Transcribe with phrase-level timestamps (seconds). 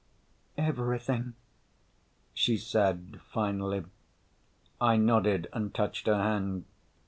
[0.57, 1.35] "Everything,"
[2.33, 3.83] she said finally.
[4.81, 6.65] I nodded and touched her hand.